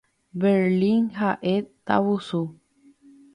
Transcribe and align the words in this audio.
Berlín 0.43 1.03
ha'e 1.19 1.53
tavusu. 1.91 2.41